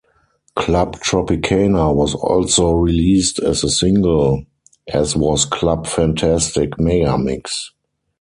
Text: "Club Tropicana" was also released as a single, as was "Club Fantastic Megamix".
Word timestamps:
"Club 0.55 0.95
Tropicana" 0.99 1.93
was 1.93 2.15
also 2.15 2.71
released 2.71 3.37
as 3.37 3.63
a 3.63 3.69
single, 3.69 4.43
as 4.91 5.15
was 5.15 5.45
"Club 5.45 5.85
Fantastic 5.85 6.71
Megamix". 6.79 7.69